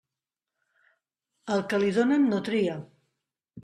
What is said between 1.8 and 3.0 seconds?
li donen, no tria.